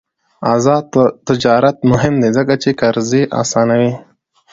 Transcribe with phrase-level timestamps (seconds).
[0.53, 0.83] آزاد
[1.27, 3.93] تجارت مهم دی ځکه چې قرضې اسانوي.